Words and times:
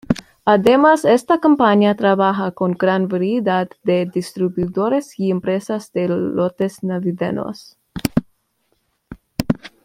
Además, 0.45 1.05
esta 1.05 1.39
compañía 1.39 1.95
trabaja 1.95 2.49
con 2.53 2.71
gran 2.71 3.07
variedad 3.07 3.69
de 3.83 4.07
distribuidores 4.11 5.19
y 5.19 5.29
empresas 5.29 5.91
de 5.91 6.07
lotes 6.07 6.81
navideños. 6.83 7.77